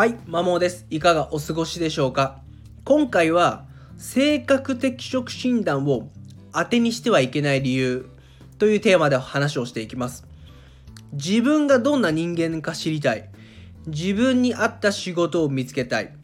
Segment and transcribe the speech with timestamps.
[0.00, 0.86] はい、マモです。
[0.88, 2.40] いかがお過ごしでしょうか？
[2.86, 3.66] 今回は
[3.98, 6.08] 性格適職診断を
[6.54, 8.08] 当てにしてはいけない理由
[8.56, 10.26] というテーマで話をしていきます。
[11.12, 13.28] 自分がどんな人間か知りたい。
[13.88, 16.14] 自分に合った仕事を見つけたい。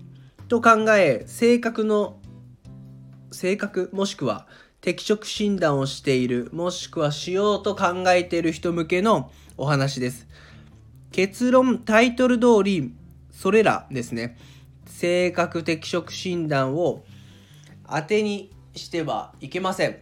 [0.48, 2.18] と考え、性格の、
[3.30, 4.46] 性格もしくは
[4.80, 10.26] 適職診断をしている、もしくはしようと考えている人向けのお話です。
[11.12, 12.94] 結論、タイトル通り、
[13.36, 14.38] それらですね、
[14.86, 17.04] 性格適職診断を
[17.86, 19.98] 当てにしてはいけません。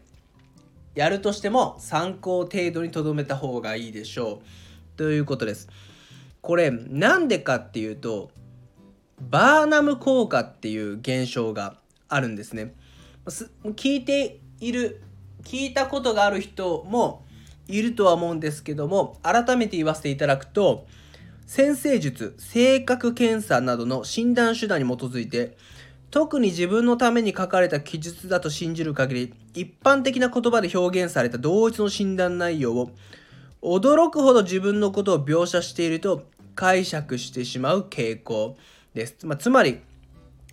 [0.94, 4.96] やるとしても参考程度にとどめた方がいいでしょう。
[4.96, 5.68] ということです。
[6.42, 8.30] これ、なんでかっていうと、
[9.20, 12.72] バーナム効果っていう現象があるんですね。
[13.64, 15.02] 聞いている、
[15.42, 17.26] 聞いたことがある人も
[17.66, 20.86] いるとは思うんですけども、改めて言わせていただくと、
[21.46, 25.56] 先生術、性格検査などの診断手段に基づいて、
[26.10, 32.90] 特に自分のために書かれた記述だと信じる限り、一般的な言葉で表現された同一の診断内容を、
[33.62, 38.56] 驚くほど自分のことを描写していると解釈してしまう傾向
[38.94, 39.16] です。
[39.24, 39.80] まあ、つまり、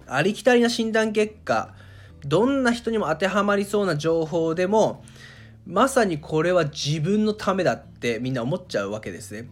[0.07, 1.73] ありきたりな診断結果、
[2.25, 5.03] どんな人にも当てはまりそうな情報でも、
[5.65, 9.47] まさにこれは自分のためだってみんな思っちゃうわけですね。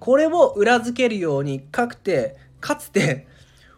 [0.00, 3.26] これを裏付けるようにかくてかつて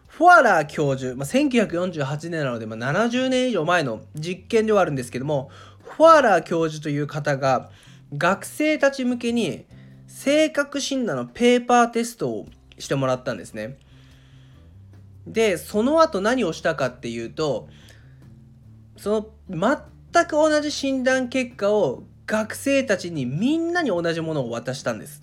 [0.07, 5.51] フォアラー教授、まあ、1948年なので、まあ、70年以上前の実験ではあるんですけども
[5.83, 7.69] フォアラー教授という方が
[8.17, 9.65] 学生たち向けに
[10.07, 12.47] 性格診断のペーパーテストを
[12.79, 13.77] してもらったんですね。
[15.27, 17.67] でその後何をしたかっていうと
[18.95, 19.77] その
[20.13, 25.21] 全く同じ診断結果を学生たちにみんなに同じものを渡したんです。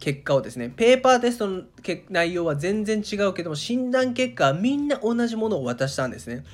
[0.00, 1.62] 結果をですね、ペーパーテストの
[2.10, 6.44] 内容は全然違うけども、診断結果はみんな同じものを渡したんですね。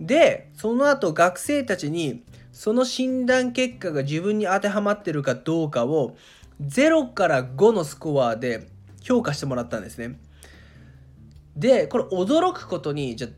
[0.00, 6.16] で、その後学生たちに、その診断結果が自分に当てはまってるかどうかを、
[6.62, 8.68] 0から5のスコアで
[9.02, 10.18] 評価してもらったんですね。
[11.56, 13.28] で、これ驚くことに、じゃ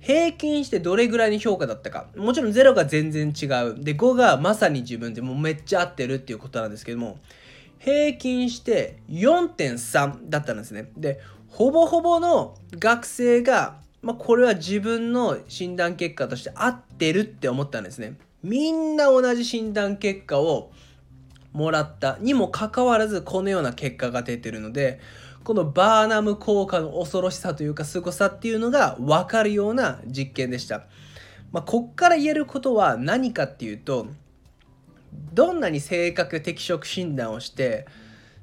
[0.00, 2.06] 平均してどれぐらいの評価だったか。
[2.16, 3.82] もちろん0が全然違う。
[3.82, 7.18] で、5がまさに自分でもうめっちゃ合ってるっていうことなんですけども、
[7.78, 10.90] 平均して4.3だったんですね。
[10.96, 18.16] で、ほぼほぼの学生が、まあ、これは自分の診断結果として合ってるって思ったんですね。
[18.42, 20.70] みんな同じ診断結果を
[21.52, 25.00] もらったにもかかわらずこのような結果が出てるので、
[25.44, 30.84] このバーナム効果の恐ろしさというか凄さっていうのが分かるような実験でした。
[31.52, 34.08] まあ、こっから言えることは何かっていうと、
[35.12, 37.86] どんなに性格適職診断をして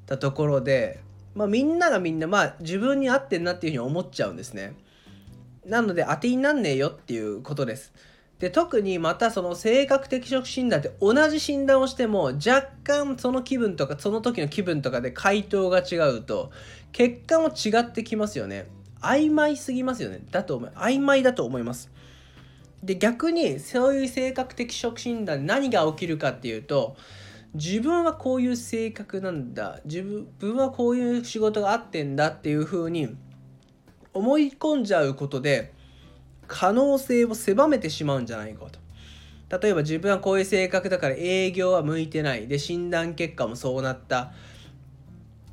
[0.06, 1.02] たところで、
[1.34, 4.74] まあ、みんながみんなまあ自分に合ってんなっていうふうに思っちゃうんですね。
[5.66, 7.94] なので当てになんねえよっていうことです。
[8.40, 16.52] で特にまたその性格適職診断って同じ診断をしても若干その気分とかその時の気分とかで回答が違うと
[16.92, 18.68] 結果も違ってきますよね。
[19.02, 20.20] 曖昧すぎますよね。
[20.32, 20.72] だと思う。
[20.76, 21.92] 曖昧だと思います。
[22.86, 26.96] で逆にそういう性格的職診断何が起きるかっていうと
[27.56, 30.04] 自分はこういう性格なんだ自
[30.40, 33.16] 分はこういう仕事があってんだっていう風に
[34.14, 35.74] 思い込んじゃうことで
[36.48, 38.80] 可能性を狭めてしまうんじゃないかと。
[39.60, 44.34] 例えば自分はこういう性格だから営業は向いてないで診断結果もそうなった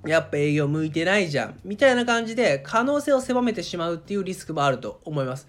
[0.06, 5.46] やっぱ営業向いてないじゃんみたいな感じで可能性を狭めてしまうっていうリスクもあると思います。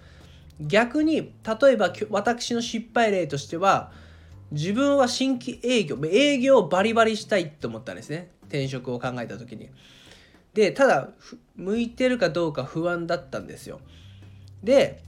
[0.59, 3.91] 逆に例えば私の失敗例としては
[4.51, 8.29] 自分は新規営業営業をバリバリしたいと思ったんですね。
[8.43, 9.69] 転職を考えた時に。
[10.53, 11.09] でただ
[11.55, 13.81] 向いてるかどうか不安だったんですよ。
[14.63, 15.03] で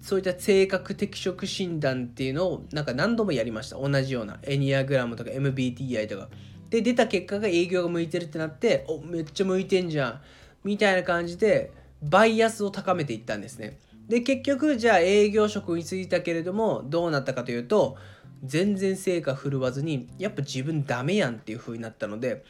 [0.00, 3.76] そういった性格適職診断っていうのをなんか何度もやりました。
[3.76, 6.28] 同じようなエニアグラムとか MBTI とか。
[6.70, 10.20] で出た結果が営業が向いてるってなっておめっちゃ向いてんじゃん。
[10.64, 11.72] みたいな感じで
[12.02, 13.78] バイアスを高めていったんですね。
[14.10, 17.96] で結局じゃあ営業職に就いたけれどもどうなったかというと
[18.42, 22.44] 全然成果振るわずにやっぱ自分ダメやんっていう風になったので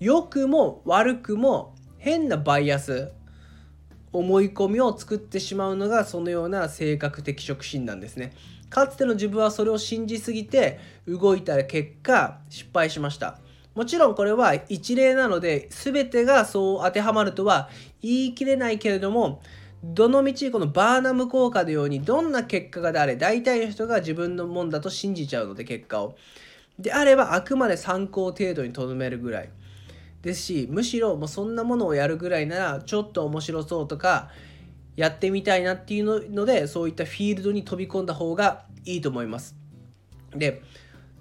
[0.00, 3.12] 良くも悪くも変なバイアス
[4.12, 8.32] 思い込みを作ってしまうのがそのような性格適職診断ですね。
[8.68, 13.38] かつての自分はそれを信じすぎて動いた結果失敗しました。
[13.76, 17.68] もちろんこれは一例なので全てがそう当てはまるとは
[18.02, 19.40] 言い切れないけれども
[19.82, 26.16] どのみちこのバーナム効果のようにどんな結果がであれ大体の人が自分のもんだと信じちゃうので結果を。
[26.78, 29.50] であればあくまで参考程度にとどめるぐらい。
[30.22, 34.30] ですしむしろもうそんなものをやるぐらいならちょっと面白そうとか
[34.96, 39.54] やってみたいなっていうのでそういったフィールドに飛び込んだ方がいいと思います。
[40.34, 40.62] で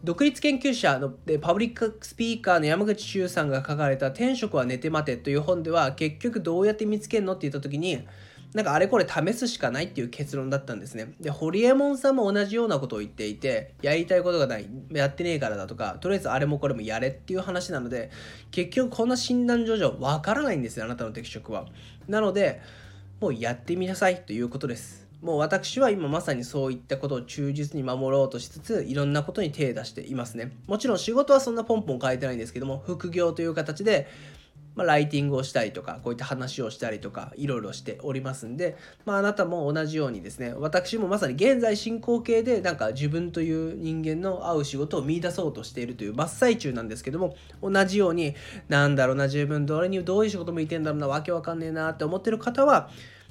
[0.03, 8.05] 独立研究者のでパブリックスピーカーの山口周さんが書かれた「天職は寝て待て」という本では結局どうやって見つけるのって言った時に
[8.55, 11.13] なんかあれこれ試すしかないっていう結論だったんですね。
[11.19, 18.11] で、ホリエモンさんも同じようなことを言っていて、やりたいことがない、やってねえからだとか、とりあえずあれもこれもやれっていう話なので、
[18.51, 21.65] 結局こんな診断上々わからないんですよ、あなたの適職は。
[22.07, 22.61] なので、
[23.19, 25.05] もうやってみなさいということです。
[25.21, 34.07] もう私は今まさにそういったことを忠実に守ろうとしつついろんなことに手を出していますねもちろん仕事はそんなポンポン変えてないんですけども副業という形で
[34.75, 48.35] まあ、ライティングをしたりとかこういった話をしたりとかいろいろしておりますんで、まあ、あなたも同じようにですね私もまさに現在進行形でなんか自分という人間の合う仕事を見出そうとしているという真っ最中なんですけども同じように
[48.67, 52.89] なんだろうな自分どれにどういう仕事向いてんだろうなわけわかんねえなって思ってる方は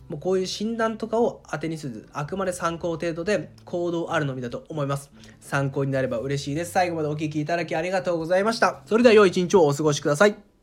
[0.08, 5.10] もうこういう診断とかを当てにせず、あくまで参考程度で行動あるのみだと思います。
[5.40, 6.72] 参考になれば嬉しいです。
[6.72, 8.82] 最後までお聴きいただきありがとうございました。
[8.86, 10.53] それでは良い一日をお過ごしください。